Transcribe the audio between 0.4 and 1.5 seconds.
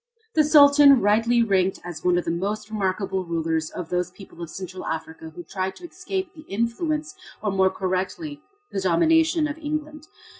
Sultan rightly